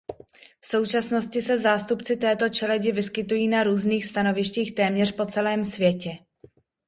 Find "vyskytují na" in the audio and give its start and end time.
2.91-3.63